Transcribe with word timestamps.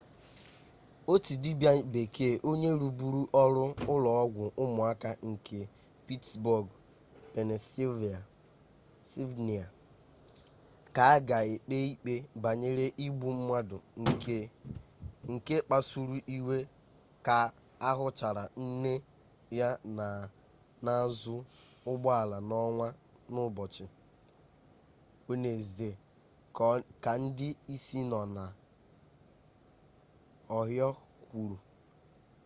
otu 1.11 1.33
dibia-bekee 1.43 2.35
onye 2.49 2.69
rubuuru 2.81 3.21
oru 3.41 3.63
ulo-ogwu 3.93 4.45
umuaka 4.63 5.09
nke 5.29 5.59
pittsburgh 6.05 6.69
pennysylvania 7.33 9.65
ka 10.95 11.03
aga 11.15 11.37
ekpe 11.53 11.75
ikpe 11.91 12.13
banyere 12.43 12.85
igbu-mmadu 13.05 13.77
nke 15.31 15.55
akpasuru-iwe 15.59 16.57
ka 17.25 17.37
ahuchara 17.89 18.43
nne 18.63 18.93
ya 19.59 19.69
na 20.85 20.91
azu 21.03 21.35
ugbo-ala 21.91 22.37
na-onwu 22.49 22.87
n'ubochi 23.33 23.85
wednesde 25.27 25.89
ka 27.03 27.11
ndi 27.23 27.47
isi 27.75 27.99
no 28.11 28.21
na 28.35 28.43
ohio 30.59 30.89
kwuru 31.29 31.57